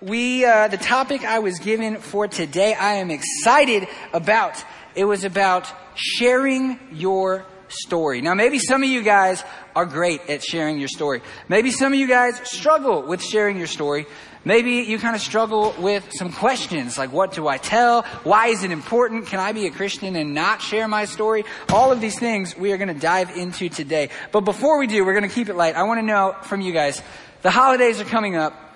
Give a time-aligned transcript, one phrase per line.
[0.00, 4.64] we, uh, the topic I was given for today, I am excited about.
[4.94, 8.20] It was about sharing your story.
[8.20, 9.42] Now, maybe some of you guys
[9.74, 11.20] are great at sharing your story.
[11.48, 14.06] Maybe some of you guys struggle with sharing your story.
[14.44, 18.02] Maybe you kind of struggle with some questions like, what do I tell?
[18.22, 19.26] Why is it important?
[19.26, 21.44] Can I be a Christian and not share my story?
[21.70, 24.10] All of these things we are going to dive into today.
[24.30, 25.74] But before we do, we're going to keep it light.
[25.74, 27.02] I want to know from you guys,
[27.42, 28.67] the holidays are coming up.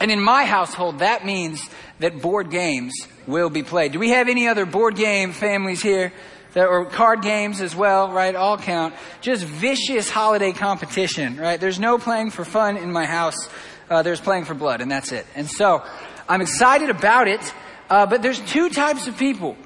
[0.00, 1.68] And in my household, that means
[2.00, 2.92] that board games
[3.26, 3.92] will be played.
[3.92, 6.12] Do we have any other board game families here?
[6.54, 8.34] That, or card games as well, right?
[8.34, 8.94] All count.
[9.20, 11.60] Just vicious holiday competition, right?
[11.60, 13.48] There's no playing for fun in my house.
[13.90, 15.26] Uh, there's playing for blood, and that's it.
[15.34, 15.82] And so,
[16.28, 17.52] I'm excited about it,
[17.90, 19.56] uh, but there's two types of people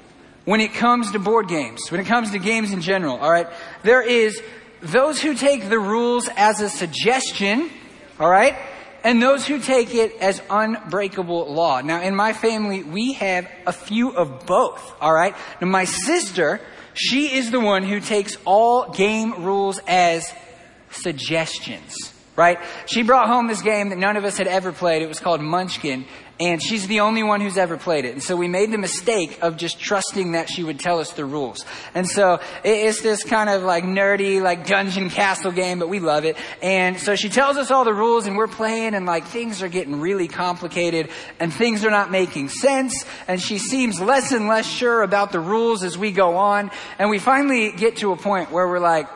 [0.45, 3.47] when it comes to board games, when it comes to games in general, alright?
[3.83, 4.41] There is
[4.81, 7.69] those who take the rules as a suggestion,
[8.19, 8.55] alright?
[9.03, 11.81] And those who take it as unbreakable law.
[11.81, 15.35] Now, in my family, we have a few of both, alright?
[15.61, 16.59] Now, my sister,
[16.93, 20.31] she is the one who takes all game rules as
[20.91, 22.57] suggestions right?
[22.85, 25.01] She brought home this game that none of us had ever played.
[25.01, 26.05] It was called Munchkin,
[26.39, 28.13] and she's the only one who's ever played it.
[28.13, 31.25] And so we made the mistake of just trusting that she would tell us the
[31.25, 31.65] rules.
[31.93, 36.23] And so it's this kind of like nerdy, like dungeon castle game, but we love
[36.23, 36.37] it.
[36.61, 39.67] And so she tells us all the rules and we're playing and like things are
[39.67, 41.09] getting really complicated
[41.41, 43.03] and things are not making sense.
[43.27, 46.71] And she seems less and less sure about the rules as we go on.
[46.97, 49.09] And we finally get to a point where we're like,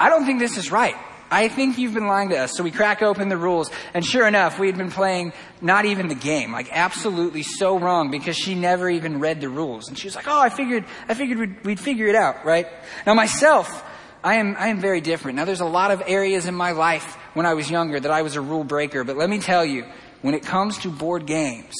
[0.00, 0.96] I don't think this is right.
[1.30, 2.56] I think you've been lying to us.
[2.56, 6.08] So we crack open the rules, and sure enough, we had been playing not even
[6.08, 9.88] the game, like absolutely so wrong because she never even read the rules.
[9.88, 12.66] And she was like, "Oh, I figured, I figured we'd, we'd figure it out, right?"
[13.06, 13.84] Now myself,
[14.22, 15.36] I am, I am very different.
[15.36, 18.22] Now there's a lot of areas in my life when I was younger that I
[18.22, 19.84] was a rule breaker, but let me tell you,
[20.22, 21.74] when it comes to board games,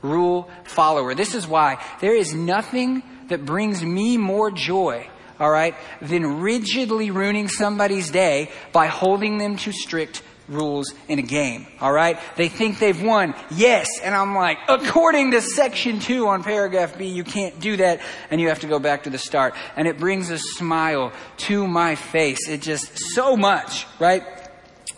[0.00, 1.14] rule follower.
[1.14, 7.10] This is why there is nothing that brings me more joy all right, than rigidly
[7.10, 11.66] ruining somebody's day by holding them to strict rules in a game.
[11.80, 12.18] All right?
[12.36, 13.34] They think they've won.
[13.50, 13.88] Yes.
[14.02, 18.00] And I'm like, according to section two on paragraph B, you can't do that.
[18.30, 19.54] And you have to go back to the start.
[19.76, 22.48] And it brings a smile to my face.
[22.48, 24.24] It just so much, right?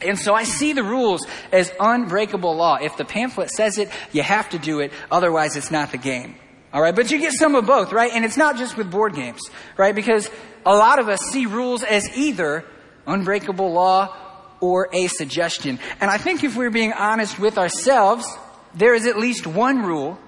[0.01, 2.77] And so I see the rules as unbreakable law.
[2.77, 4.93] If the pamphlet says it, you have to do it.
[5.11, 6.37] Otherwise, it's not the game.
[6.75, 8.11] All right, but you get some of both, right?
[8.13, 9.41] And it's not just with board games,
[9.77, 9.95] right?
[9.95, 10.29] Because
[10.67, 12.65] a lot of us see rules as either
[13.07, 14.15] unbreakable law
[14.59, 15.79] or a suggestion.
[16.01, 18.27] And I think if we're being honest with ourselves,
[18.75, 20.19] there is at least one rule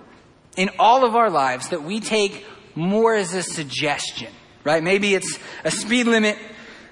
[0.56, 2.46] in all of our lives that we take
[2.76, 4.32] more as a suggestion,
[4.62, 4.84] right?
[4.84, 6.38] Maybe it's a speed limit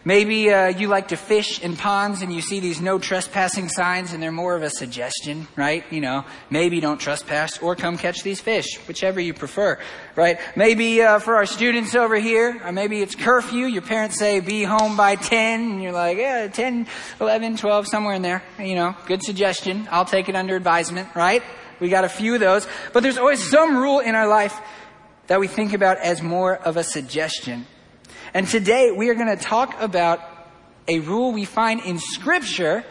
[0.07, 4.13] Maybe uh, you like to fish in ponds and you see these no trespassing signs
[4.13, 5.83] and they're more of a suggestion, right?
[5.91, 9.79] You know, maybe don't trespass or come catch these fish, whichever you prefer,
[10.15, 10.39] right?
[10.57, 13.65] Maybe uh, for our students over here, or maybe it's curfew.
[13.65, 16.87] Your parents say be home by 10 and you're like, yeah, 10,
[17.19, 18.43] 11, 12, somewhere in there.
[18.59, 19.89] You know, good suggestion.
[19.91, 21.43] I'll take it under advisement, right?
[21.81, 22.69] We got a few of those.
[22.93, 24.61] But there's always some rule in our life
[25.29, 27.67] that we think about as more of a suggestion.
[28.35, 30.19] And today we are going to talk about
[30.89, 32.85] a rule we find in scripture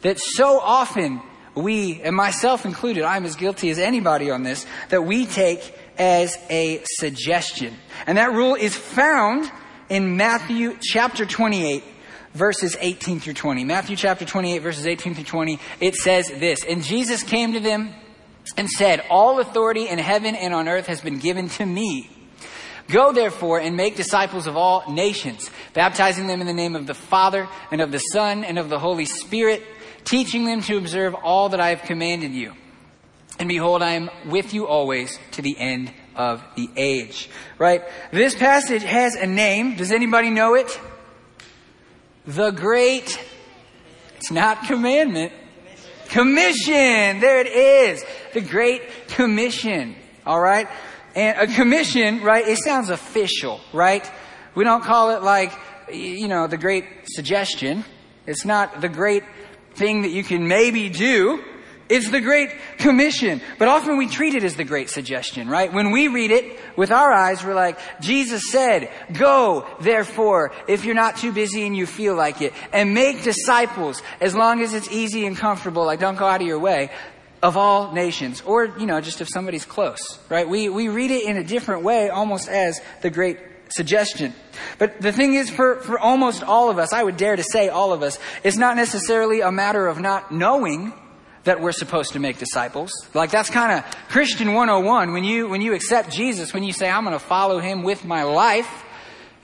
[0.00, 1.20] that so often
[1.54, 6.38] we, and myself included, I'm as guilty as anybody on this, that we take as
[6.48, 7.76] a suggestion.
[8.06, 9.52] And that rule is found
[9.90, 11.84] in Matthew chapter 28,
[12.32, 13.64] verses 18 through 20.
[13.64, 15.58] Matthew chapter 28, verses 18 through 20.
[15.80, 17.92] It says this, And Jesus came to them
[18.56, 22.08] and said, All authority in heaven and on earth has been given to me.
[22.90, 26.94] Go therefore and make disciples of all nations, baptizing them in the name of the
[26.94, 29.62] Father and of the Son and of the Holy Spirit,
[30.04, 32.54] teaching them to observe all that I have commanded you.
[33.38, 37.28] And behold, I am with you always to the end of the age.
[37.58, 37.82] Right?
[38.10, 39.76] This passage has a name.
[39.76, 40.80] Does anybody know it?
[42.26, 43.18] The Great,
[44.16, 45.32] it's not commandment.
[46.08, 47.20] Commission.
[47.20, 48.04] There it is.
[48.32, 49.94] The Great Commission.
[50.26, 50.68] All right?
[51.18, 54.08] And a commission, right, it sounds official, right?
[54.54, 55.52] We don't call it like,
[55.92, 57.84] you know, the great suggestion.
[58.28, 59.24] It's not the great
[59.74, 61.42] thing that you can maybe do.
[61.88, 63.40] It's the Great Commission.
[63.58, 65.72] But often we treat it as the Great Suggestion, right?
[65.72, 70.94] When we read it with our eyes, we're like, Jesus said, go, therefore, if you're
[70.94, 74.92] not too busy and you feel like it, and make disciples as long as it's
[74.92, 76.90] easy and comfortable, like don't go out of your way
[77.42, 80.48] of all nations, or, you know, just if somebody's close, right?
[80.48, 83.38] We, we read it in a different way, almost as the great
[83.70, 84.34] suggestion.
[84.78, 87.68] But the thing is, for, for almost all of us, I would dare to say
[87.68, 90.92] all of us, it's not necessarily a matter of not knowing
[91.44, 92.90] that we're supposed to make disciples.
[93.14, 95.12] Like that's kind of Christian 101.
[95.12, 98.04] When you, when you accept Jesus, when you say, I'm going to follow him with
[98.04, 98.84] my life,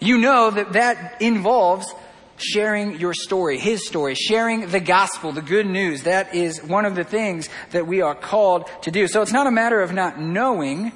[0.00, 1.92] you know that that involves
[2.36, 6.02] sharing your story, his story, sharing the gospel, the good news.
[6.02, 9.06] That is one of the things that we are called to do.
[9.08, 10.92] So it's not a matter of not knowing,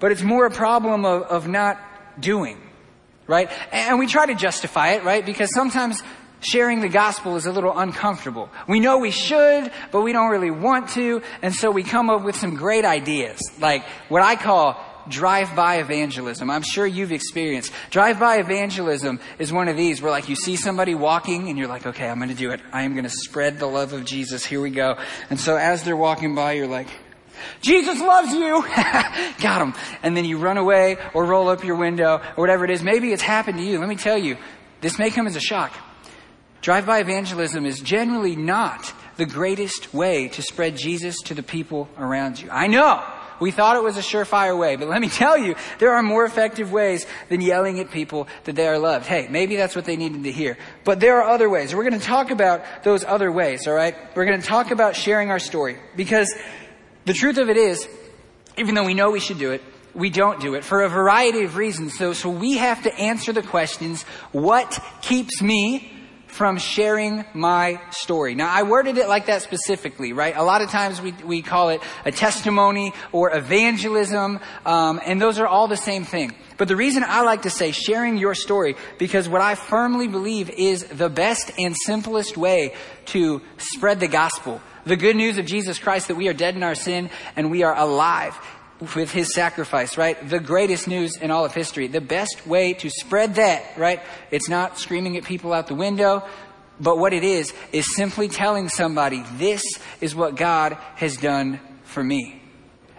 [0.00, 1.78] but it's more a problem of, of not
[2.18, 2.60] doing,
[3.26, 3.50] right?
[3.72, 5.24] And we try to justify it, right?
[5.24, 6.02] Because sometimes
[6.40, 8.50] sharing the gospel is a little uncomfortable.
[8.68, 12.22] We know we should, but we don't really want to, and so we come up
[12.22, 14.78] with some great ideas, like what I call
[15.08, 16.50] drive-by evangelism.
[16.50, 17.72] I'm sure you've experienced.
[17.90, 21.86] Drive-by evangelism is one of these where like you see somebody walking and you're like,
[21.86, 22.60] okay, I'm going to do it.
[22.72, 24.44] I am going to spread the love of Jesus.
[24.44, 24.96] Here we go.
[25.30, 26.88] And so as they're walking by, you're like,
[27.60, 28.62] Jesus loves you.
[29.40, 29.74] Got him.
[30.02, 32.82] And then you run away or roll up your window or whatever it is.
[32.82, 33.78] Maybe it's happened to you.
[33.78, 34.36] Let me tell you,
[34.80, 35.76] this may come as a shock.
[36.60, 42.40] Drive-by evangelism is generally not the greatest way to spread Jesus to the people around
[42.40, 42.48] you.
[42.50, 43.04] I know.
[43.40, 46.24] We thought it was a surefire way, but let me tell you, there are more
[46.24, 49.06] effective ways than yelling at people that they are loved.
[49.06, 50.56] Hey, maybe that's what they needed to hear.
[50.84, 51.74] But there are other ways.
[51.74, 53.96] We're going to talk about those other ways, alright?
[54.14, 55.78] We're going to talk about sharing our story.
[55.96, 56.34] Because
[57.04, 57.88] the truth of it is,
[58.56, 59.62] even though we know we should do it,
[59.94, 61.96] we don't do it for a variety of reasons.
[61.96, 64.02] So, so we have to answer the questions,
[64.32, 65.93] what keeps me
[66.34, 68.34] from sharing my story.
[68.34, 70.36] Now, I worded it like that specifically, right?
[70.36, 75.38] A lot of times we, we call it a testimony or evangelism, um, and those
[75.38, 76.34] are all the same thing.
[76.56, 80.50] But the reason I like to say sharing your story, because what I firmly believe
[80.50, 82.74] is the best and simplest way
[83.06, 84.60] to spread the gospel.
[84.84, 87.62] The good news of Jesus Christ that we are dead in our sin and we
[87.62, 88.36] are alive
[88.80, 90.28] with his sacrifice, right?
[90.28, 91.86] The greatest news in all of history.
[91.86, 94.00] The best way to spread that, right?
[94.30, 96.24] It's not screaming at people out the window,
[96.80, 99.62] but what it is, is simply telling somebody, this
[100.00, 102.43] is what God has done for me.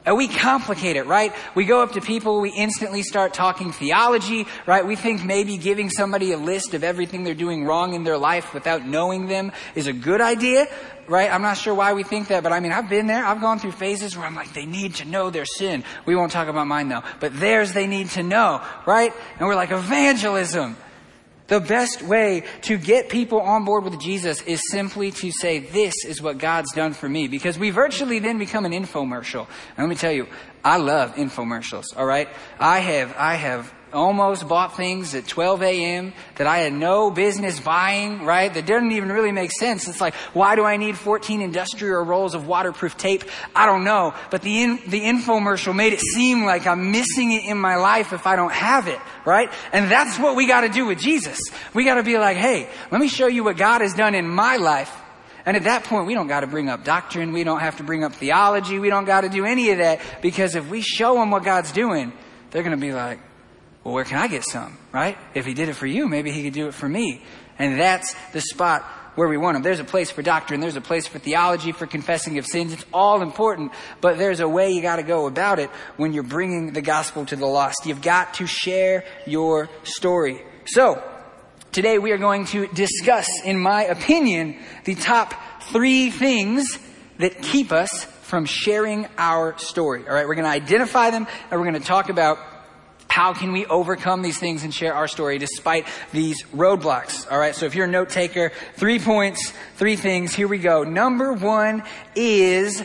[0.05, 1.33] And we complicate it, right?
[1.55, 4.85] We go up to people, we instantly start talking theology, right?
[4.85, 8.53] We think maybe giving somebody a list of everything they're doing wrong in their life
[8.53, 10.67] without knowing them is a good idea,
[11.07, 11.31] right?
[11.31, 13.25] I'm not sure why we think that, but I mean, I've been there.
[13.25, 15.83] I've gone through phases where I'm like, they need to know their sin.
[16.05, 19.11] We won't talk about mine though, but theirs they need to know, right?
[19.39, 20.77] And we're like, evangelism.
[21.47, 25.93] The best way to get people on board with Jesus is simply to say, this
[26.05, 27.27] is what God's done for me.
[27.27, 29.47] Because we virtually then become an infomercial.
[29.77, 30.27] And let me tell you,
[30.63, 32.29] I love infomercials, alright?
[32.59, 36.13] I have, I have almost bought things at 12 a.m.
[36.35, 38.53] that I had no business buying, right?
[38.53, 39.87] That didn't even really make sense.
[39.87, 43.23] It's like, why do I need 14 industrial rolls of waterproof tape?
[43.55, 44.13] I don't know.
[44.29, 48.13] But the, in, the infomercial made it seem like I'm missing it in my life
[48.13, 49.51] if I don't have it, right?
[49.71, 51.39] And that's what we gotta do with Jesus.
[51.73, 54.57] We gotta be like, hey, let me show you what God has done in my
[54.57, 54.95] life.
[55.45, 57.31] And at that point, we don't got to bring up doctrine.
[57.31, 58.79] We don't have to bring up theology.
[58.79, 61.71] We don't got to do any of that because if we show them what God's
[61.71, 62.11] doing,
[62.49, 63.19] they're going to be like,
[63.85, 65.15] well, where can I get some, right?
[65.35, 67.21] If he did it for you, maybe he could do it for me.
[67.59, 68.81] And that's the spot
[69.13, 69.61] where we want him.
[69.63, 70.59] There's a place for doctrine.
[70.59, 72.73] There's a place for theology, for confessing of sins.
[72.73, 76.73] It's all important, but there's a way you gotta go about it when you're bringing
[76.73, 77.85] the gospel to the lost.
[77.85, 80.41] You've got to share your story.
[80.65, 81.03] So,
[81.71, 86.79] today we are going to discuss, in my opinion, the top three things
[87.19, 90.07] that keep us from sharing our story.
[90.07, 92.39] Alright, we're gonna identify them and we're gonna talk about
[93.15, 97.31] how can we overcome these things and share our story despite these roadblocks?
[97.31, 97.55] All right.
[97.55, 100.35] So if you're a note taker, three points, three things.
[100.35, 100.83] Here we go.
[100.83, 102.83] Number one is,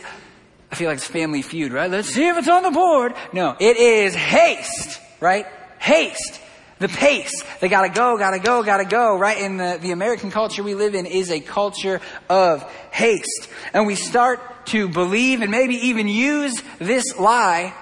[0.71, 1.91] I feel like it's family feud, right?
[1.91, 3.13] Let's see if it's on the board.
[3.33, 5.45] No, it is haste, right?
[5.79, 6.39] Haste.
[6.79, 7.43] The pace.
[7.59, 9.37] They gotta go, gotta go, gotta go, right?
[9.37, 13.49] In the, the American culture we live in is a culture of haste.
[13.73, 17.73] And we start to believe and maybe even use this lie,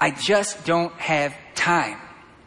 [0.00, 1.98] I just don't have time,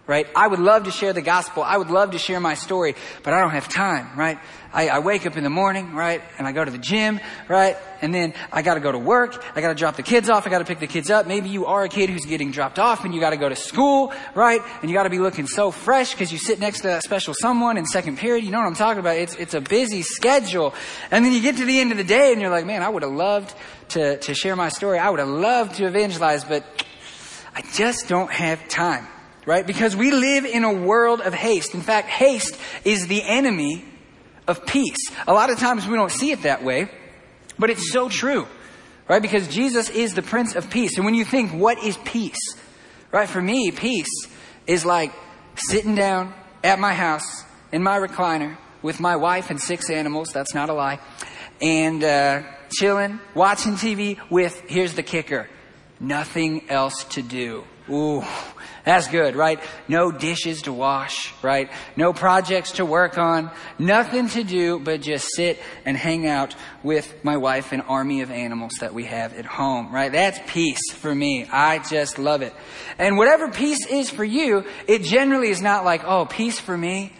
[0.07, 0.25] right?
[0.35, 1.63] I would love to share the gospel.
[1.63, 4.39] I would love to share my story, but I don't have time, right?
[4.73, 6.21] I, I wake up in the morning, right?
[6.37, 7.75] And I go to the gym, right?
[8.01, 9.43] And then I gotta go to work.
[9.53, 10.47] I gotta drop the kids off.
[10.47, 11.27] I gotta pick the kids up.
[11.27, 14.13] Maybe you are a kid who's getting dropped off and you gotta go to school,
[14.33, 14.61] right?
[14.81, 17.77] And you gotta be looking so fresh because you sit next to a special someone
[17.77, 18.45] in second period.
[18.45, 19.17] You know what I'm talking about?
[19.17, 20.73] It's, it's a busy schedule.
[21.11, 22.87] And then you get to the end of the day and you're like, man, I
[22.87, 23.53] would have loved
[23.89, 24.99] to, to share my story.
[24.99, 26.63] I would have loved to evangelize, but
[27.61, 29.07] I just don't have time,
[29.45, 29.65] right?
[29.65, 31.75] Because we live in a world of haste.
[31.75, 33.85] In fact, haste is the enemy
[34.47, 35.11] of peace.
[35.27, 36.89] A lot of times we don't see it that way,
[37.59, 38.47] but it's so true,
[39.07, 39.21] right?
[39.21, 40.95] Because Jesus is the Prince of Peace.
[40.95, 42.55] And when you think, what is peace?
[43.11, 43.29] Right?
[43.29, 44.09] For me, peace
[44.65, 45.13] is like
[45.55, 50.33] sitting down at my house in my recliner with my wife and six animals.
[50.33, 50.99] That's not a lie.
[51.61, 52.41] And, uh,
[52.71, 55.47] chilling, watching TV with, here's the kicker,
[56.01, 57.63] nothing else to do.
[57.89, 58.23] Ooh,
[58.85, 59.59] that's good, right?
[59.87, 61.69] No dishes to wash, right?
[61.95, 63.51] No projects to work on.
[63.77, 68.31] Nothing to do but just sit and hang out with my wife and army of
[68.31, 70.11] animals that we have at home, right?
[70.11, 71.45] That's peace for me.
[71.51, 72.53] I just love it.
[72.97, 77.13] And whatever peace is for you, it generally is not like, oh, peace for me.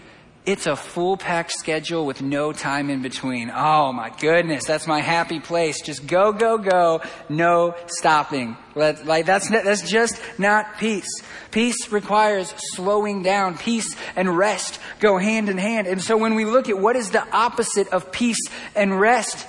[0.44, 3.52] It's a full packed schedule with no time in between.
[3.54, 5.82] Oh my goodness, that's my happy place.
[5.82, 8.58] Just go, go, go, no stopping.
[8.74, 11.22] Let, like that's that's just not peace.
[11.52, 13.56] Peace requires slowing down.
[13.56, 15.86] Peace and rest go hand in hand.
[15.86, 18.42] And so when we look at what is the opposite of peace
[18.76, 19.48] and rest,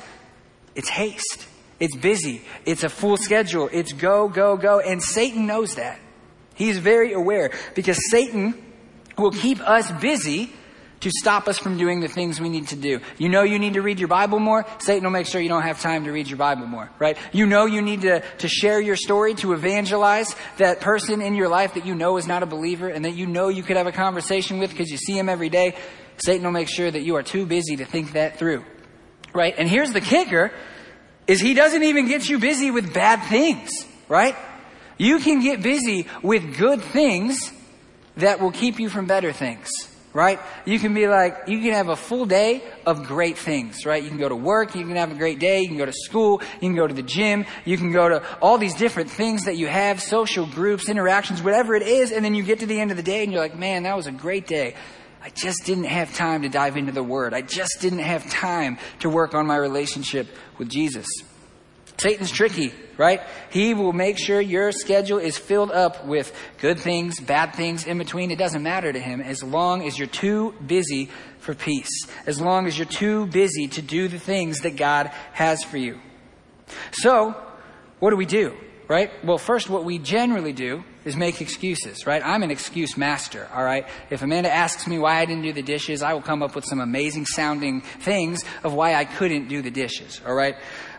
[0.75, 1.46] it's haste.
[1.80, 2.42] It's busy.
[2.66, 3.70] It's a full schedule.
[3.72, 4.78] It's go, go, go.
[4.78, 5.99] And Satan knows that.
[6.54, 8.54] He's very aware because Satan
[9.16, 10.52] will keep us busy
[11.02, 13.00] to stop us from doing the things we need to do.
[13.18, 15.62] You know you need to read your Bible more, Satan will make sure you don't
[15.62, 17.16] have time to read your Bible more, right?
[17.32, 21.49] You know you need to, to share your story, to evangelize that person in your
[21.49, 23.87] life that you know is not a believer and that you know you could have
[23.87, 25.76] a conversation with because you see him every day.
[26.18, 28.64] Satan will make sure that you are too busy to think that through,
[29.32, 29.54] right?
[29.59, 30.52] And here's the kicker,
[31.26, 33.71] is he doesn't even get you busy with bad things,
[34.09, 34.37] right?
[34.99, 37.52] You can get busy with good things
[38.18, 39.68] that will keep you from better things
[40.14, 40.38] right?
[40.66, 44.02] You can be like, you can have a full day of great things, right?
[44.02, 45.92] You can go to work, you can have a great day, you can go to
[45.92, 49.45] school, you can go to the gym, you can go to all these different things
[49.45, 52.81] that you have, social groups, interactions, whatever it is, and then you get to the
[52.81, 54.75] end of the day and you're like, man, that was a great day.
[55.23, 57.33] I just didn't have time to dive into the Word.
[57.33, 60.26] I just didn't have time to work on my relationship
[60.59, 61.07] with Jesus.
[62.02, 63.21] Satan's tricky, right?
[63.50, 67.97] He will make sure your schedule is filled up with good things, bad things in
[67.99, 68.32] between.
[68.32, 72.66] It doesn't matter to him as long as you're too busy for peace, as long
[72.66, 76.00] as you're too busy to do the things that God has for you.
[76.90, 77.37] So,
[78.00, 78.56] what do we do,
[78.88, 79.11] right?
[79.25, 82.23] Well, first, what we generally do is make excuses, right?
[82.25, 83.87] I'm an excuse master, all right?
[84.11, 86.64] If Amanda asks me why I didn't do the dishes, I will come up with
[86.64, 90.56] some amazing sounding things of why I couldn't do the dishes, all right?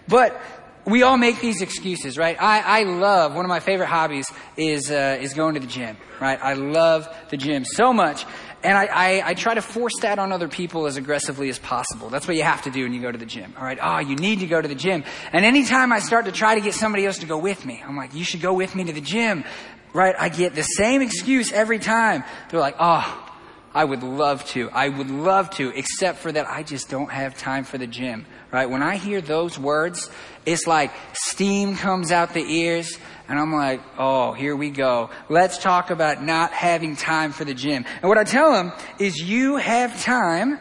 [0.08, 0.42] But
[0.86, 2.36] we all make these excuses, right?
[2.40, 5.98] I, I love, one of my favorite hobbies is, uh, is going to the gym,
[6.20, 6.40] right?
[6.42, 8.26] I love the gym so much.
[8.64, 12.10] And I, I, I, try to force that on other people as aggressively as possible.
[12.10, 13.54] That's what you have to do when you go to the gym.
[13.58, 13.78] All right.
[13.82, 15.04] Oh, you need to go to the gym.
[15.34, 17.98] And anytime I start to try to get somebody else to go with me, I'm
[17.98, 19.44] like, you should go with me to the gym.
[19.92, 20.16] Right.
[20.18, 22.24] I get the same excuse every time.
[22.50, 23.34] They're like, oh,
[23.74, 24.70] I would love to.
[24.70, 28.26] I would love to, except for that I just don't have time for the gym.
[28.52, 28.70] Right?
[28.70, 30.10] When I hear those words,
[30.46, 32.98] it's like steam comes out the ears,
[33.28, 35.10] and I'm like, oh, here we go.
[35.30, 37.86] Let's talk about not having time for the gym.
[38.02, 40.60] And what I tell them is you have time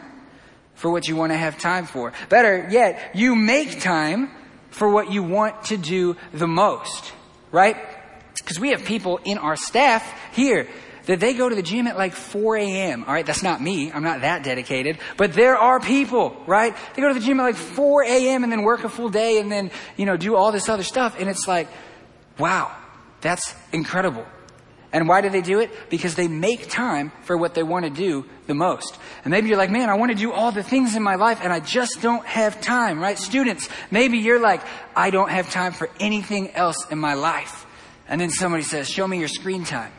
[0.75, 2.13] for what you want to have time for.
[2.29, 4.31] Better yet, you make time
[4.71, 7.13] for what you want to do the most.
[7.51, 7.77] Right?
[8.35, 10.69] Because we have people in our staff here
[11.07, 13.05] that they go to the gym at like 4 a.m.
[13.05, 13.91] All right, that's not me.
[13.93, 14.99] I'm not that dedicated.
[15.17, 16.77] But there are people, right?
[16.95, 18.45] They go to the gym at like 4 a.m.
[18.45, 21.17] and then work a full day and then, you know, do all this other stuff.
[21.19, 21.69] And it's like,
[22.39, 22.75] wow,
[23.21, 24.27] that's incredible.
[24.93, 25.71] And why do they do it?
[25.89, 28.99] Because they make time for what they want to do the most.
[29.25, 31.41] And maybe you're like, man, I want to do all the things in my life
[31.43, 33.19] and I just don't have time, right?
[33.19, 34.61] Students, maybe you're like,
[34.95, 37.65] I don't have time for anything else in my life.
[38.07, 39.93] And then somebody says, show me your screen time.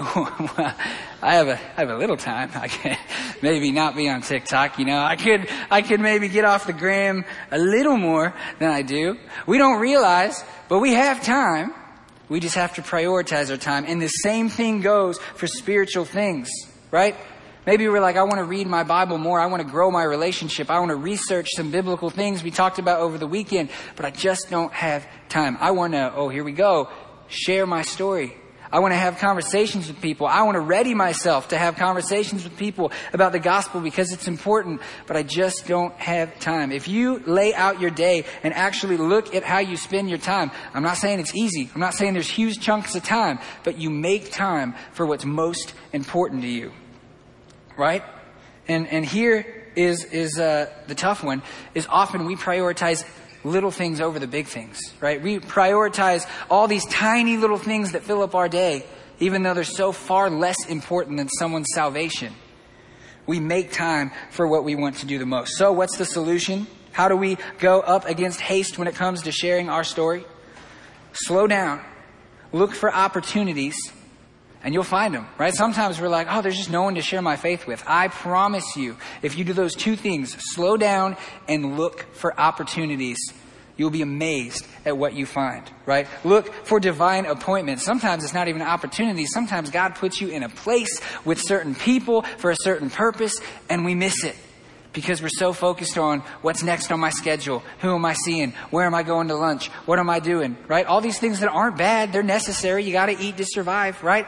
[0.00, 2.50] I have a I have a little time.
[2.54, 2.96] I can
[3.42, 4.78] maybe not be on TikTok.
[4.78, 8.70] You know, I could I could maybe get off the gram a little more than
[8.70, 9.18] I do.
[9.46, 11.74] We don't realize, but we have time.
[12.30, 13.84] We just have to prioritize our time.
[13.86, 16.48] And the same thing goes for spiritual things,
[16.90, 17.14] right?
[17.66, 19.38] Maybe we're like, I want to read my Bible more.
[19.38, 20.70] I want to grow my relationship.
[20.70, 24.10] I want to research some biblical things we talked about over the weekend, but I
[24.10, 25.58] just don't have time.
[25.60, 26.88] I want to, oh, here we go,
[27.28, 28.39] share my story
[28.72, 30.26] I want to have conversations with people.
[30.28, 34.28] I want to ready myself to have conversations with people about the gospel because it's
[34.28, 36.70] important, but I just don't have time.
[36.70, 40.52] If you lay out your day and actually look at how you spend your time,
[40.72, 41.68] I'm not saying it's easy.
[41.74, 45.74] I'm not saying there's huge chunks of time, but you make time for what's most
[45.92, 46.72] important to you.
[47.76, 48.04] Right?
[48.68, 51.42] And, and here is, is, uh, the tough one
[51.74, 53.04] is often we prioritize
[53.44, 55.20] little things over the big things, right?
[55.20, 58.84] We prioritize all these tiny little things that fill up our day,
[59.18, 62.34] even though they're so far less important than someone's salvation.
[63.26, 65.56] We make time for what we want to do the most.
[65.56, 66.66] So, what's the solution?
[66.92, 70.24] How do we go up against haste when it comes to sharing our story?
[71.12, 71.80] Slow down.
[72.52, 73.76] Look for opportunities
[74.62, 75.54] and you'll find them, right?
[75.54, 77.82] Sometimes we're like, oh, there's just no one to share my faith with.
[77.86, 81.16] I promise you, if you do those two things, slow down
[81.48, 83.18] and look for opportunities,
[83.80, 86.06] You'll be amazed at what you find, right?
[86.22, 87.82] Look for divine appointments.
[87.82, 89.24] Sometimes it's not even an opportunity.
[89.24, 93.40] Sometimes God puts you in a place with certain people for a certain purpose
[93.70, 94.36] and we miss it
[94.92, 97.62] because we're so focused on what's next on my schedule.
[97.80, 98.52] Who am I seeing?
[98.68, 99.68] Where am I going to lunch?
[99.86, 100.58] What am I doing?
[100.68, 100.84] Right?
[100.84, 102.84] All these things that aren't bad, they're necessary.
[102.84, 104.26] You got to eat to survive, right?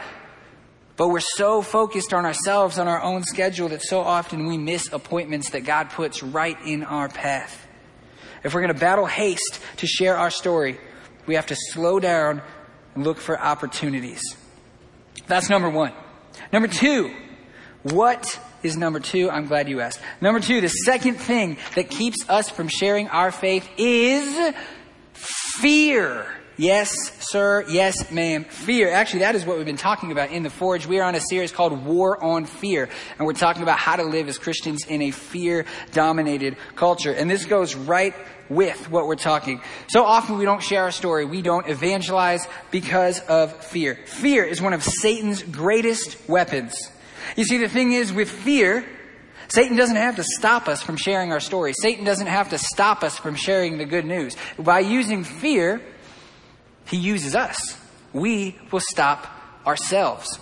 [0.97, 4.93] But we're so focused on ourselves, on our own schedule, that so often we miss
[4.93, 7.67] appointments that God puts right in our path.
[8.45, 10.79] If we're going to battle haste to share our story,
[11.27, 12.43] we have to slow down
[12.95, 14.21] and look for opportunities.
[15.27, 15.93] That's number one.
[16.53, 17.15] Number two,
[17.83, 19.31] what is number two.
[19.31, 20.01] I'm glad you asked.
[20.21, 24.55] Number two, the second thing that keeps us from sharing our faith is
[25.15, 26.27] fear.
[26.59, 26.93] Yes,
[27.31, 27.65] sir.
[27.67, 28.45] Yes, ma'am.
[28.45, 28.91] Fear.
[28.91, 30.87] Actually, that is what we've been talking about in the Forge.
[30.87, 32.91] We are on a series called War on Fear.
[33.19, 37.11] And we're talking about how to live as Christians in a fear dominated culture.
[37.11, 38.15] And this goes right
[38.51, 39.63] with what we're talking.
[39.89, 41.25] So often we don't share our story.
[41.25, 43.99] We don't evangelize because of fear.
[44.05, 46.75] Fear is one of Satan's greatest weapons.
[47.35, 48.85] You see, the thing is with fear,
[49.49, 51.73] Satan doesn't have to stop us from sharing our story.
[51.73, 54.37] Satan doesn't have to stop us from sharing the good news.
[54.59, 55.81] By using fear,
[56.87, 57.77] he uses us.
[58.13, 59.27] We will stop
[59.67, 60.39] ourselves.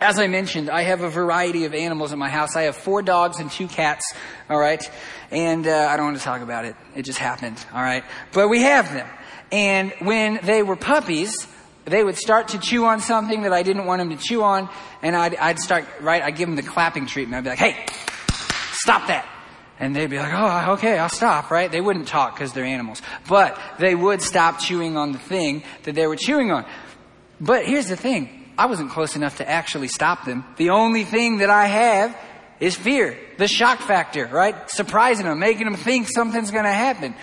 [0.00, 2.56] As I mentioned, I have a variety of animals in my house.
[2.56, 4.12] I have four dogs and two cats,
[4.50, 4.88] all right?
[5.30, 6.76] And uh, I don't want to talk about it.
[6.94, 8.04] It just happened, all right?
[8.32, 9.08] But we have them.
[9.52, 11.46] And when they were puppies,
[11.84, 14.68] they would start to chew on something that I didn't want them to chew on,
[15.02, 17.38] and I'd, I'd start, right, I'd give them the clapping treatment.
[17.38, 17.86] I'd be like, hey,
[18.72, 19.28] stop that.
[19.80, 21.70] And they'd be like, oh, okay, I'll stop, right?
[21.70, 23.02] They wouldn't talk because they're animals.
[23.28, 26.64] But they would stop chewing on the thing that they were chewing on.
[27.40, 28.52] But here's the thing.
[28.56, 30.44] I wasn't close enough to actually stop them.
[30.56, 32.16] The only thing that I have
[32.60, 33.18] is fear.
[33.36, 34.70] The shock factor, right?
[34.70, 37.14] Surprising them, making them think something's gonna happen.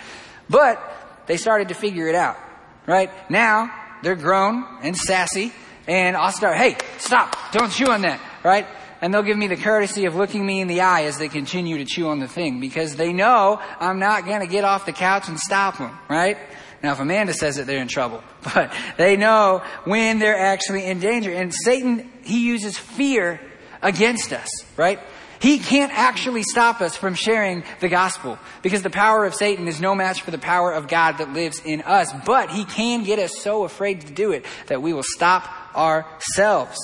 [0.50, 0.82] But
[1.28, 2.38] they started to figure it out,
[2.86, 3.10] right?
[3.30, 5.54] Now, they're grown and sassy,
[5.88, 8.68] and I'll start, hey, stop, don't chew on that, right?
[9.02, 11.80] And they'll give me the courtesy of looking me in the eye as they continue
[11.80, 14.94] to chew on the thing because they know I'm not going to get off the
[14.94, 16.38] couch and stop them, right?
[16.84, 18.24] Now, if Amanda says it, they're in trouble.
[18.54, 21.32] But they know when they're actually in danger.
[21.32, 23.40] And Satan, he uses fear
[23.84, 25.00] against us, right?
[25.40, 29.82] He can't actually stop us from sharing the gospel because the power of Satan is
[29.82, 32.12] no match for the power of God that lives in us.
[32.26, 36.78] But he can get us so afraid to do it that we will stop ourselves.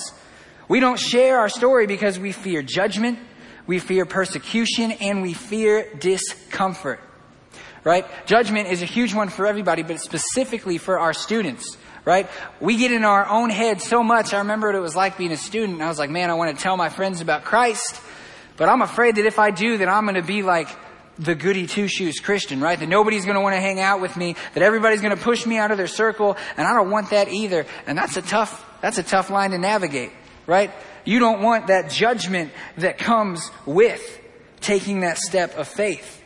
[0.68, 3.18] We don't share our story because we fear judgment,
[3.66, 7.00] we fear persecution, and we fear discomfort.
[7.84, 8.06] Right?
[8.26, 12.26] Judgment is a huge one for everybody, but specifically for our students right?
[12.58, 14.32] We get in our own head so much.
[14.32, 15.82] I remember what it was like being a student.
[15.82, 18.00] I was like, man, I want to tell my friends about Christ.
[18.56, 20.68] But I'm afraid that if I do, that I'm going to be like
[21.18, 22.78] the goody two shoes Christian, right?
[22.78, 25.44] That nobody's going to want to hang out with me, that everybody's going to push
[25.44, 27.66] me out of their circle, and I don't want that either.
[27.86, 30.10] And that's a tough, that's a tough line to navigate,
[30.48, 30.72] right?
[31.04, 34.02] You don't want that judgment that comes with
[34.60, 36.24] taking that step of faith.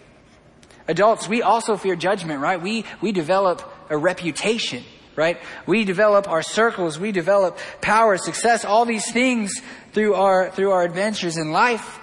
[0.89, 2.63] Adults, we also fear judgment, right?
[2.63, 4.85] We, we develop a reputation,
[5.17, 5.39] right?
[5.67, 9.53] We develop our circles, we develop power, success, all these things
[9.93, 11.99] through our, through our adventures in life.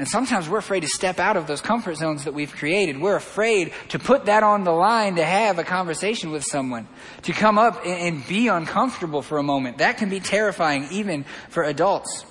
[0.00, 2.98] And sometimes we're afraid to step out of those comfort zones that we've created.
[2.98, 6.88] We're afraid to put that on the line to have a conversation with someone,
[7.24, 9.76] to come up and be uncomfortable for a moment.
[9.76, 12.24] That can be terrifying even for adults,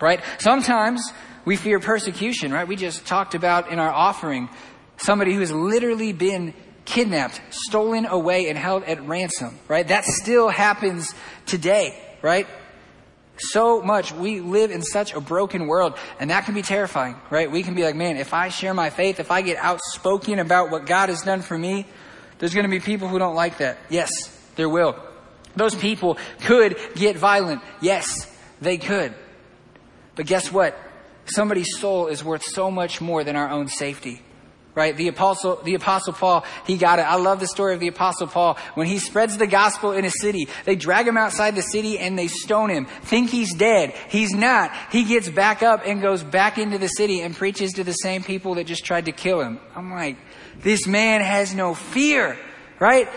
[0.00, 0.20] right?
[0.38, 1.02] Sometimes
[1.44, 2.68] we fear persecution, right?
[2.68, 4.48] We just talked about in our offering
[4.96, 6.54] somebody who has literally been
[6.84, 9.88] kidnapped, stolen away, and held at ransom, right?
[9.88, 11.12] That still happens
[11.44, 12.46] today, right?
[13.38, 14.12] So much.
[14.12, 17.50] We live in such a broken world, and that can be terrifying, right?
[17.50, 20.70] We can be like, man, if I share my faith, if I get outspoken about
[20.70, 21.86] what God has done for me,
[22.38, 23.78] there's going to be people who don't like that.
[23.88, 24.10] Yes,
[24.56, 24.96] there will.
[25.56, 27.62] Those people could get violent.
[27.80, 29.14] Yes, they could.
[30.16, 30.76] But guess what?
[31.26, 34.22] Somebody's soul is worth so much more than our own safety
[34.74, 34.96] right?
[34.96, 37.02] The apostle, the apostle Paul, he got it.
[37.02, 38.58] I love the story of the apostle Paul.
[38.74, 42.18] When he spreads the gospel in a city, they drag him outside the city and
[42.18, 42.86] they stone him.
[43.02, 43.94] Think he's dead.
[44.08, 44.72] He's not.
[44.90, 48.22] He gets back up and goes back into the city and preaches to the same
[48.22, 49.60] people that just tried to kill him.
[49.76, 50.16] I'm like,
[50.58, 52.36] this man has no fear,
[52.80, 53.08] right?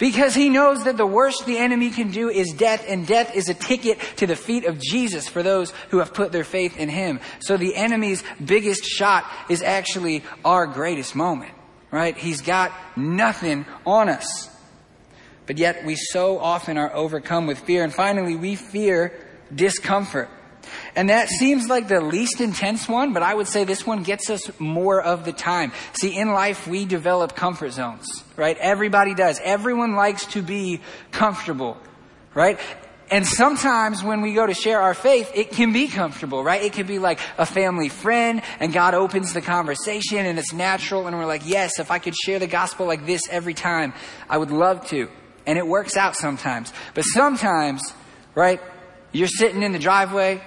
[0.00, 3.50] Because he knows that the worst the enemy can do is death, and death is
[3.50, 6.88] a ticket to the feet of Jesus for those who have put their faith in
[6.88, 7.20] him.
[7.40, 11.52] So the enemy's biggest shot is actually our greatest moment,
[11.90, 12.16] right?
[12.16, 14.48] He's got nothing on us.
[15.44, 17.84] But yet we so often are overcome with fear.
[17.84, 19.12] And finally, we fear
[19.54, 20.30] discomfort.
[20.96, 24.28] And that seems like the least intense one, but I would say this one gets
[24.28, 25.72] us more of the time.
[26.00, 28.56] See, in life, we develop comfort zones, right?
[28.58, 29.40] Everybody does.
[29.42, 30.80] Everyone likes to be
[31.12, 31.76] comfortable,
[32.34, 32.58] right?
[33.10, 36.62] And sometimes when we go to share our faith, it can be comfortable, right?
[36.62, 41.08] It can be like a family friend and God opens the conversation and it's natural
[41.08, 43.94] and we're like, yes, if I could share the gospel like this every time,
[44.28, 45.08] I would love to.
[45.44, 46.72] And it works out sometimes.
[46.94, 47.82] But sometimes,
[48.36, 48.60] right,
[49.10, 50.40] you're sitting in the driveway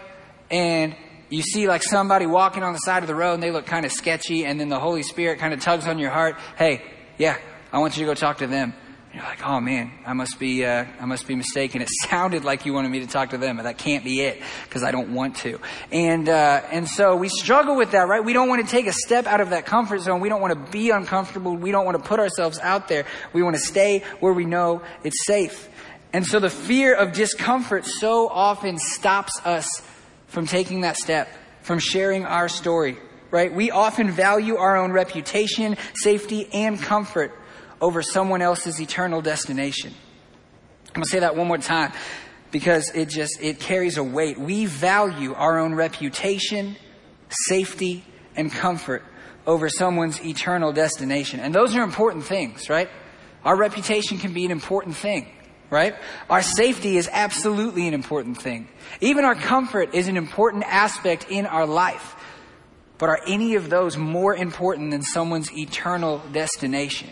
[0.53, 0.95] and
[1.31, 3.87] you see like somebody walking on the side of the road and they look kind
[3.87, 6.35] of sketchy and then the Holy Spirit kind of tugs on your heart.
[6.57, 6.83] Hey,
[7.17, 7.39] yeah,
[7.71, 8.71] I want you to go talk to them.
[9.11, 11.81] And you're like, oh man, I must be, uh, I must be mistaken.
[11.81, 14.43] It sounded like you wanted me to talk to them, but that can't be it
[14.65, 15.59] because I don't want to.
[15.91, 18.23] And uh, and so we struggle with that, right?
[18.23, 20.19] We don't want to take a step out of that comfort zone.
[20.19, 21.55] We don't want to be uncomfortable.
[21.55, 23.05] We don't want to put ourselves out there.
[23.33, 25.67] We want to stay where we know it's safe.
[26.11, 29.81] And so the fear of discomfort so often stops us
[30.33, 31.29] from taking that step,
[31.61, 32.97] from sharing our story,
[33.29, 33.53] right?
[33.53, 37.31] We often value our own reputation, safety, and comfort
[37.79, 39.93] over someone else's eternal destination.
[40.87, 41.91] I'm going to say that one more time
[42.49, 44.39] because it just it carries a weight.
[44.39, 46.77] We value our own reputation,
[47.29, 48.03] safety,
[48.35, 49.03] and comfort
[49.45, 51.41] over someone's eternal destination.
[51.41, 52.89] And those are important things, right?
[53.45, 55.31] Our reputation can be an important thing,
[55.73, 55.95] right?
[56.29, 58.69] Our safety is absolutely an important thing.
[59.01, 62.15] Even our comfort is an important aspect in our life.
[62.99, 67.09] But are any of those more important than someone's eternal destination?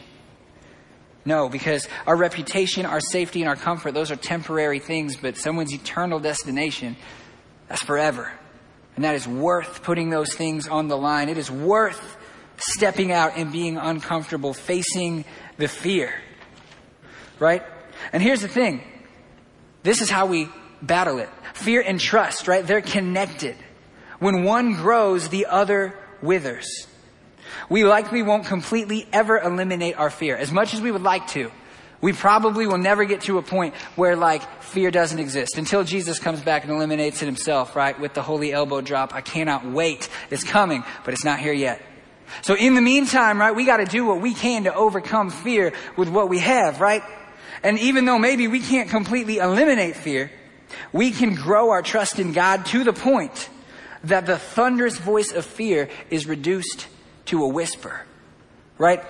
[1.26, 5.74] No, because our reputation, our safety, and our comfort, those are temporary things, but someone's
[5.74, 6.97] eternal destination,
[7.67, 8.32] that's forever.
[8.95, 11.30] And that is worth putting those things on the line.
[11.30, 12.17] It is worth
[12.58, 15.26] stepping out and being uncomfortable, facing
[15.58, 16.13] the fear.
[17.39, 17.63] Right?
[18.14, 18.82] And here's the thing.
[19.84, 20.50] This is how we
[20.82, 21.30] battle it.
[21.54, 22.66] Fear and trust, right?
[22.66, 23.56] They're connected.
[24.20, 26.88] When one grows, the other withers.
[27.70, 31.52] We likely won't completely ever eliminate our fear as much as we would like to.
[32.02, 36.18] We probably will never get to a point where like fear doesn't exist until Jesus
[36.18, 38.00] comes back and eliminates it himself, right?
[38.00, 39.14] With the holy elbow drop.
[39.14, 40.10] I cannot wait.
[40.32, 41.82] It's coming, but it's not here yet.
[42.42, 46.10] So in the meantime, right, we gotta do what we can to overcome fear with
[46.10, 47.04] what we have, right?
[47.63, 50.32] And even though maybe we can't completely eliminate fear,
[50.91, 53.50] we can grow our trust in God to the point
[54.04, 56.88] that the thunderous voice of fear is reduced
[57.26, 58.06] to a whisper,
[58.78, 59.04] right?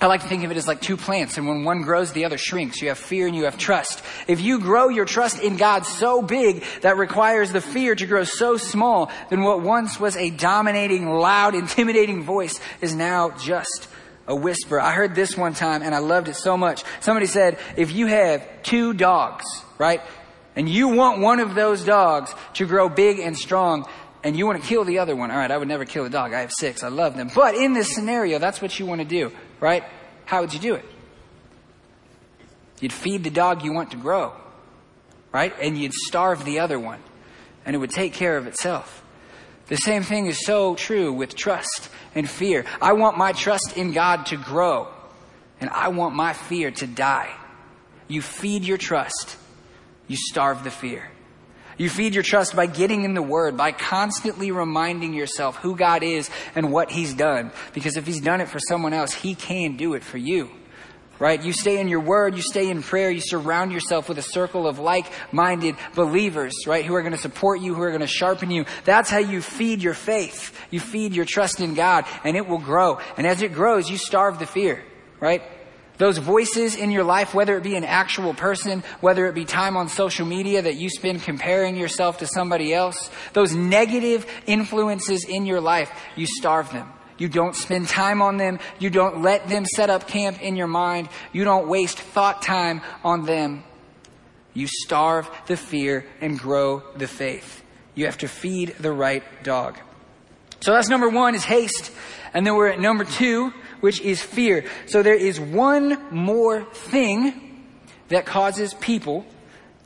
[0.00, 2.26] I like to think of it as like two plants, and when one grows, the
[2.26, 2.80] other shrinks.
[2.82, 4.02] You have fear and you have trust.
[4.28, 8.24] If you grow your trust in God so big that requires the fear to grow
[8.24, 13.88] so small, then what once was a dominating, loud, intimidating voice is now just
[14.28, 14.78] a whisper.
[14.78, 16.84] I heard this one time and I loved it so much.
[17.00, 19.44] Somebody said, if you have two dogs,
[19.78, 20.02] right,
[20.54, 23.88] and you want one of those dogs to grow big and strong,
[24.22, 25.30] and you want to kill the other one.
[25.30, 26.34] All right, I would never kill a dog.
[26.34, 26.82] I have six.
[26.82, 27.30] I love them.
[27.34, 29.84] But in this scenario, that's what you want to do, right?
[30.24, 30.84] How would you do it?
[32.80, 34.34] You'd feed the dog you want to grow,
[35.32, 35.54] right?
[35.60, 37.00] And you'd starve the other one,
[37.64, 39.02] and it would take care of itself.
[39.68, 42.64] The same thing is so true with trust and fear.
[42.80, 44.88] I want my trust in God to grow,
[45.60, 47.30] and I want my fear to die.
[48.08, 49.36] You feed your trust,
[50.06, 51.10] you starve the fear.
[51.76, 56.02] You feed your trust by getting in the Word, by constantly reminding yourself who God
[56.02, 57.52] is and what He's done.
[57.72, 60.50] Because if He's done it for someone else, He can do it for you.
[61.20, 61.42] Right?
[61.42, 64.68] You stay in your word, you stay in prayer, you surround yourself with a circle
[64.68, 66.84] of like-minded believers, right?
[66.84, 68.66] Who are going to support you, who are going to sharpen you.
[68.84, 70.56] That's how you feed your faith.
[70.70, 73.00] You feed your trust in God, and it will grow.
[73.16, 74.84] And as it grows, you starve the fear,
[75.18, 75.42] right?
[75.96, 79.76] Those voices in your life, whether it be an actual person, whether it be time
[79.76, 85.44] on social media that you spend comparing yourself to somebody else, those negative influences in
[85.44, 86.88] your life, you starve them.
[87.18, 88.60] You don't spend time on them.
[88.78, 91.08] You don't let them set up camp in your mind.
[91.32, 93.64] You don't waste thought time on them.
[94.54, 97.62] You starve the fear and grow the faith.
[97.94, 99.78] You have to feed the right dog.
[100.60, 101.92] So that's number one is haste.
[102.32, 104.64] And then we're at number two, which is fear.
[104.86, 107.66] So there is one more thing
[108.08, 109.26] that causes people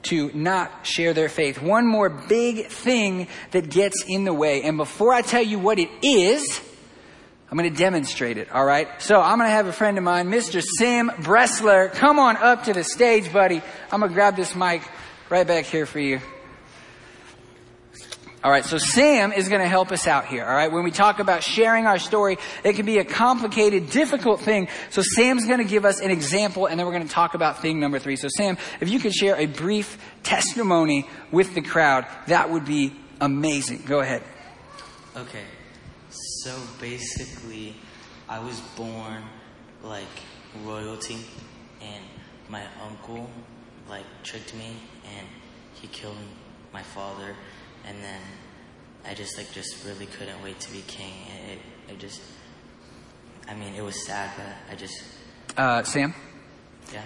[0.05, 1.63] to not share their faith.
[1.63, 4.63] One more big thing that gets in the way.
[4.63, 6.61] And before I tell you what it is,
[7.53, 8.89] I'm going to demonstrate it, all right?
[9.03, 10.63] So I'm going to have a friend of mine, Mr.
[10.63, 11.93] Sam Bressler.
[11.93, 13.61] Come on up to the stage, buddy.
[13.91, 14.81] I'm going to grab this mic
[15.29, 16.21] right back here for you.
[18.43, 20.47] All right, so Sam is going to help us out here.
[20.47, 24.41] All right, when we talk about sharing our story, it can be a complicated, difficult
[24.41, 24.69] thing.
[24.89, 27.61] So Sam's going to give us an example, and then we're going to talk about
[27.61, 28.17] thing number three.
[28.17, 32.95] So Sam, if you could share a brief testimony with the crowd, that would be
[33.21, 33.83] amazing.
[33.85, 34.23] Go ahead.
[35.15, 35.45] Okay,
[36.43, 37.77] so basically,
[38.29, 39.23] I was born
[39.83, 40.05] like
[40.65, 41.19] royalty,
[41.81, 42.05] and
[42.49, 43.31] my uncle
[43.89, 45.27] like tricked me, and
[45.75, 46.17] he killed
[46.73, 47.37] my father,
[47.87, 48.21] and then
[49.07, 51.13] I just like just really couldn't wait to be king.
[51.29, 52.21] It, it, it just,
[53.49, 55.01] I mean, it was sad, but I just,
[55.57, 56.13] Uh, Sam,
[56.93, 57.03] yeah,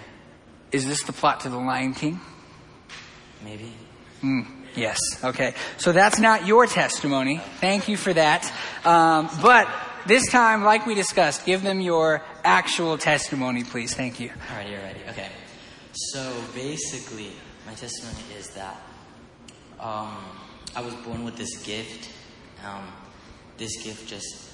[0.71, 2.19] is this the plot to The Lion King?
[3.43, 3.71] maybe.
[4.75, 4.99] Yes.
[5.23, 5.53] Okay.
[5.77, 7.41] So that's not your testimony.
[7.59, 8.51] Thank you for that.
[8.85, 9.67] Um, but
[10.05, 13.93] this time, like we discussed, give them your actual testimony, please.
[13.93, 14.29] Thank you.
[14.29, 15.09] Alrighty, alrighty.
[15.09, 15.29] Okay.
[15.93, 17.31] So basically,
[17.65, 18.79] my testimony is that
[19.79, 20.15] um,
[20.75, 22.09] I was born with this gift.
[22.65, 22.87] Um,
[23.57, 24.51] this gift just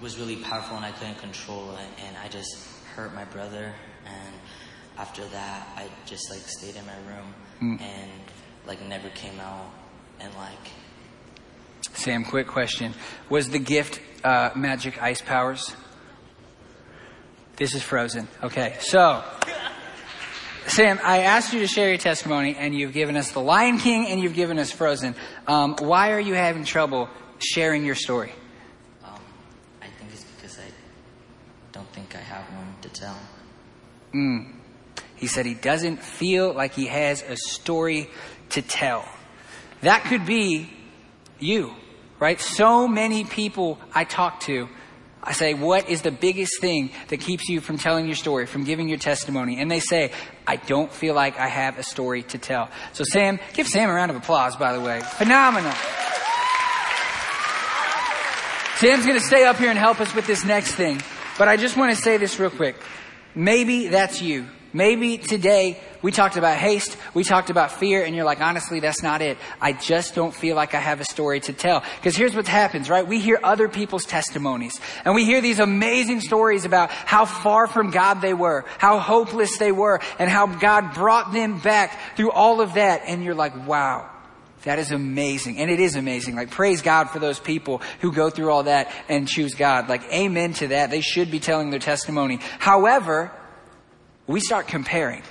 [0.00, 2.56] was really powerful, and I couldn't control it, and I just
[2.94, 3.74] hurt my brother.
[4.06, 4.34] And
[4.98, 7.34] after that, I just like stayed in my room
[7.80, 8.10] and
[8.66, 9.70] like never came out,
[10.20, 10.58] and like
[11.94, 12.94] Sam, quick question.
[13.28, 15.74] Was the gift uh, magic ice powers?
[17.56, 18.28] This is frozen.
[18.42, 18.76] Okay.
[18.80, 19.22] So,
[20.66, 24.06] Sam, I asked you to share your testimony, and you've given us The Lion King
[24.06, 25.14] and you've given us Frozen.
[25.46, 28.32] Um, why are you having trouble sharing your story?
[29.04, 29.20] um,
[29.82, 30.70] I think it's because I
[31.72, 33.18] don't think I have one to tell.
[35.16, 38.10] He said he doesn't feel like he has a story
[38.52, 39.06] to tell.
[39.82, 40.70] That could be
[41.38, 41.74] you,
[42.18, 42.40] right?
[42.40, 44.68] So many people I talk to,
[45.22, 48.64] I say, what is the biggest thing that keeps you from telling your story, from
[48.64, 49.60] giving your testimony?
[49.60, 50.10] And they say,
[50.46, 52.70] I don't feel like I have a story to tell.
[52.92, 55.00] So Sam, give Sam a round of applause, by the way.
[55.00, 55.72] Phenomenal.
[58.76, 61.00] Sam's going to stay up here and help us with this next thing.
[61.38, 62.74] But I just want to say this real quick.
[63.34, 64.46] Maybe that's you.
[64.74, 69.02] Maybe today we talked about haste, we talked about fear, and you're like, honestly, that's
[69.02, 69.36] not it.
[69.60, 71.84] I just don't feel like I have a story to tell.
[71.96, 73.06] Because here's what happens, right?
[73.06, 77.90] We hear other people's testimonies, and we hear these amazing stories about how far from
[77.90, 82.62] God they were, how hopeless they were, and how God brought them back through all
[82.62, 84.08] of that, and you're like, wow.
[84.64, 85.58] That is amazing.
[85.58, 86.36] And it is amazing.
[86.36, 89.88] Like, praise God for those people who go through all that and choose God.
[89.88, 90.88] Like, amen to that.
[90.88, 92.38] They should be telling their testimony.
[92.60, 93.32] However,
[94.26, 95.22] we start comparing,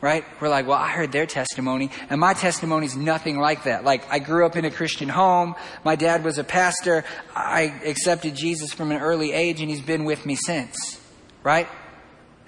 [0.00, 0.24] right?
[0.40, 3.84] We're like, well, I heard their testimony, and my testimony is nothing like that.
[3.84, 5.54] Like, I grew up in a Christian home.
[5.84, 7.04] My dad was a pastor.
[7.34, 11.00] I accepted Jesus from an early age, and he's been with me since,
[11.42, 11.68] right?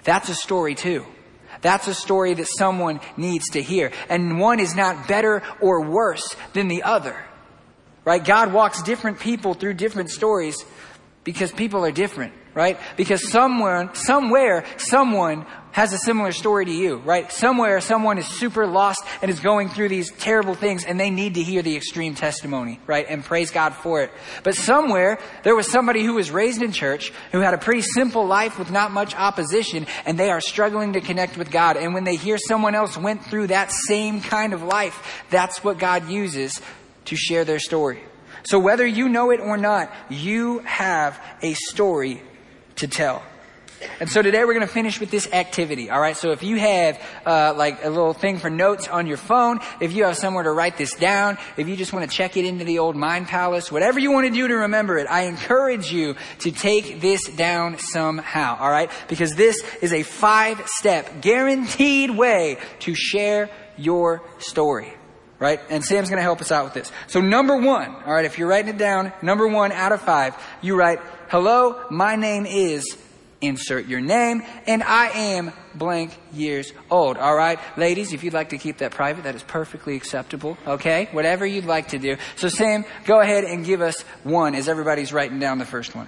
[0.03, 1.05] That's a story too.
[1.61, 3.91] That's a story that someone needs to hear.
[4.07, 7.17] And one is not better or worse than the other.
[8.05, 8.23] Right?
[8.23, 10.63] God walks different people through different stories
[11.23, 12.79] because people are different, right?
[12.97, 17.31] Because someone, somewhere, someone has a similar story to you, right?
[17.31, 21.35] Somewhere, someone is super lost and is going through these terrible things and they need
[21.35, 23.05] to hear the extreme testimony, right?
[23.07, 24.11] And praise God for it.
[24.43, 28.25] But somewhere, there was somebody who was raised in church, who had a pretty simple
[28.25, 31.77] life with not much opposition, and they are struggling to connect with God.
[31.77, 35.77] And when they hear someone else went through that same kind of life, that's what
[35.77, 36.59] God uses
[37.05, 38.01] to share their story.
[38.43, 42.23] So whether you know it or not, you have a story
[42.77, 43.23] to tell.
[43.99, 45.89] And so today we're going to finish with this activity.
[45.89, 46.15] All right.
[46.15, 49.93] So if you have uh, like a little thing for notes on your phone, if
[49.93, 52.65] you have somewhere to write this down, if you just want to check it into
[52.65, 56.15] the old mind palace, whatever you want to do to remember it, I encourage you
[56.39, 58.57] to take this down somehow.
[58.59, 58.91] All right.
[59.07, 64.93] Because this is a five step guaranteed way to share your story.
[65.39, 65.61] Right?
[65.69, 66.91] And Sam's going to help us out with this.
[67.07, 70.35] So number one, all right, if you're writing it down, number one out of five,
[70.61, 72.97] you write, hello, my name is
[73.41, 77.17] insert your name, and I am blank years old.
[77.17, 80.57] All right, ladies, if you'd like to keep that private, that is perfectly acceptable.
[80.67, 82.17] Okay, whatever you'd like to do.
[82.35, 86.07] So, Sam, go ahead and give us one as everybody's writing down the first one.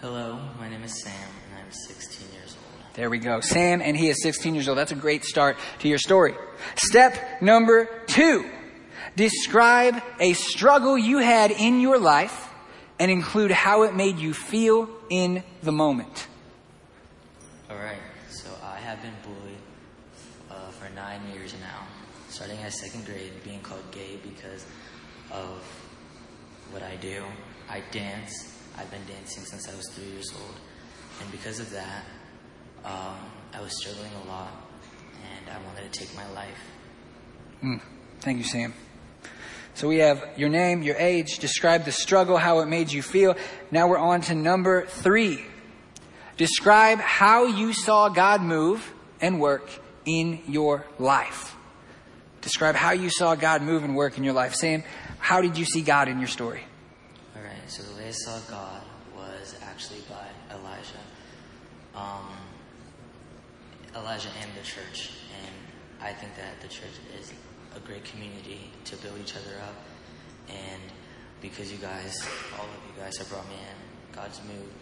[0.00, 2.94] Hello, my name is Sam, and I'm 16 years old.
[2.94, 3.40] There we go.
[3.40, 4.78] Sam, and he is 16 years old.
[4.78, 6.34] That's a great start to your story.
[6.76, 8.48] Step number two
[9.16, 12.48] describe a struggle you had in your life
[13.00, 16.28] and include how it made you feel in the moment.
[17.70, 18.00] All right,
[18.30, 19.58] so I have been bullied
[20.50, 21.86] uh, for nine years now,
[22.30, 24.64] starting at second grade, being called gay because
[25.30, 25.62] of
[26.70, 27.22] what I do.
[27.68, 28.58] I dance.
[28.78, 30.54] I've been dancing since I was three years old,
[31.20, 32.04] and because of that,
[32.86, 33.18] um,
[33.52, 34.50] I was struggling a lot,
[35.36, 37.82] and I wanted to take my life.
[38.20, 38.72] Thank you, Sam.
[39.74, 43.36] So we have your name, your age, describe the struggle, how it made you feel.
[43.70, 45.44] Now we're on to number three.
[46.38, 49.68] Describe how you saw God move and work
[50.04, 51.56] in your life.
[52.42, 54.54] Describe how you saw God move and work in your life.
[54.54, 54.84] Sam,
[55.18, 56.62] how did you see God in your story?
[57.36, 57.58] All right.
[57.66, 58.82] So the way I saw God
[59.16, 61.02] was actually by Elijah.
[61.96, 62.30] Um,
[63.96, 65.10] Elijah and the church,
[65.42, 65.54] and
[66.00, 67.32] I think that the church is
[67.74, 69.74] a great community to build each other up.
[70.48, 70.82] And
[71.40, 72.14] because you guys,
[72.56, 74.72] all of you guys, have brought me in, God's move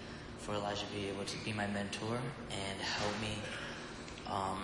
[0.46, 3.34] for Elijah to be able to be my mentor and help me,
[4.30, 4.62] um,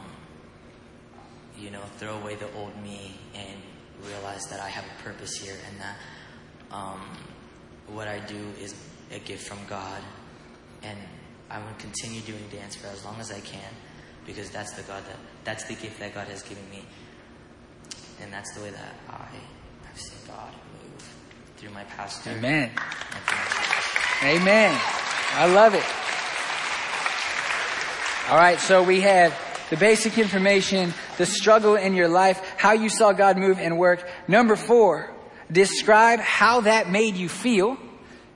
[1.59, 3.59] you know, throw away the old me and
[4.07, 5.97] realize that I have a purpose here and that
[6.71, 7.01] um,
[7.89, 8.77] what I do is
[9.11, 10.01] a gift from God.
[10.85, 10.97] And
[11.51, 13.75] I will continue doing dance for as long as I can
[14.25, 16.85] because that's the God that that's the gift that God has given me.
[18.23, 19.27] And that's the way that I
[19.89, 21.15] have seen God move
[21.57, 22.31] through my pastor.
[22.31, 22.71] Amen.
[22.71, 24.41] and through my church.
[24.41, 25.12] Amen.
[25.35, 25.85] I love it.
[28.31, 29.37] All right, so we have
[29.71, 34.07] the basic information, the struggle in your life, how you saw God move and work.
[34.29, 35.15] Number four,
[35.51, 37.77] describe how that made you feel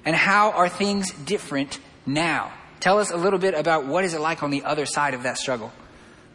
[0.04, 2.52] and how are things different now.
[2.80, 5.22] Tell us a little bit about what is it like on the other side of
[5.24, 5.72] that struggle.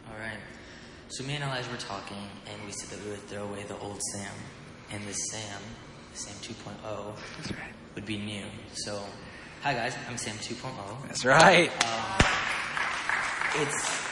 [0.08, 0.38] All right.
[1.08, 2.16] So me and Elijah were talking,
[2.50, 4.32] and we said that we would throw away the old Sam,
[4.92, 5.60] and the Sam,
[6.14, 7.72] Sam 2.0, That's right.
[7.94, 8.44] would be new.
[8.74, 9.02] So,
[9.62, 10.42] hi guys, I'm Sam oh.
[10.42, 11.06] 2.0.
[11.06, 11.70] That's right.
[11.86, 14.02] Um, it's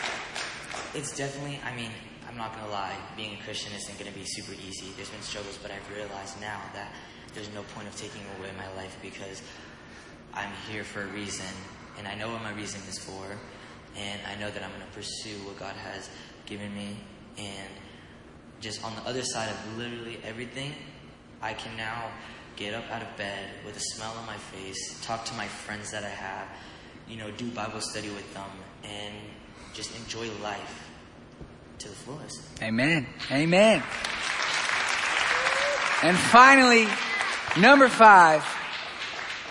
[0.95, 1.59] it's definitely.
[1.65, 1.91] I mean,
[2.29, 2.95] I'm not gonna lie.
[3.17, 4.93] Being a Christian isn't gonna be super easy.
[4.95, 6.93] There's been struggles, but I've realized now that
[7.35, 9.43] there's no point of taking away my life because
[10.35, 11.53] I'm here for a reason,
[11.99, 13.27] and I know what my reason is for,
[13.97, 16.11] and I know that I'm gonna pursue what God has
[16.47, 16.97] given me,
[17.37, 17.71] and
[18.61, 20.75] just on the other side of literally everything,
[21.43, 22.13] I can now
[22.61, 25.91] get up out of bed with a smile on my face, talk to my friends
[25.93, 26.47] that I have,
[27.09, 28.51] you know, do Bible study with them,
[28.85, 29.15] and
[29.73, 30.91] just enjoy life
[31.79, 32.43] to the fullest.
[32.63, 33.07] Amen.
[33.33, 33.83] Amen.
[36.03, 36.87] And finally,
[37.59, 38.45] number five,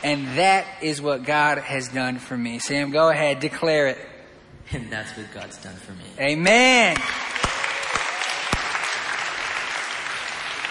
[0.03, 2.59] and that is what God has done for me.
[2.59, 3.97] Sam, go ahead, declare it.
[4.71, 6.03] And that's what God's done for me.
[6.19, 6.95] Amen.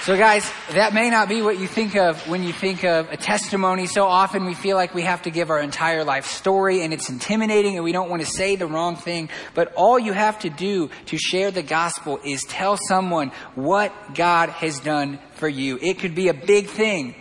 [0.09, 3.19] So guys, that may not be what you think of when you think of a
[3.19, 3.85] testimony.
[3.85, 7.11] So often we feel like we have to give our entire life story and it's
[7.11, 9.29] intimidating and we don't want to say the wrong thing.
[9.53, 14.49] But all you have to do to share the gospel is tell someone what God
[14.49, 15.79] has done for you.
[15.83, 17.15] It could be a big thing.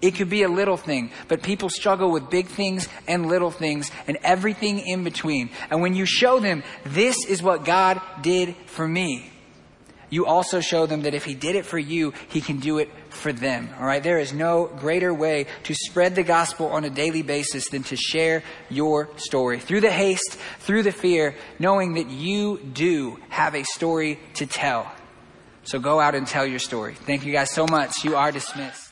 [0.00, 3.90] It could be a little thing, but people struggle with big things and little things
[4.06, 5.50] and everything in between.
[5.68, 9.32] And when you show them, this is what God did for me,
[10.10, 12.90] you also show them that if He did it for you, He can do it
[13.08, 13.70] for them.
[13.78, 14.02] All right?
[14.02, 17.96] There is no greater way to spread the gospel on a daily basis than to
[17.96, 19.60] share your story.
[19.60, 24.90] Through the haste, through the fear, knowing that you do have a story to tell.
[25.64, 26.94] So go out and tell your story.
[26.94, 28.04] Thank you guys so much.
[28.04, 28.89] You are dismissed.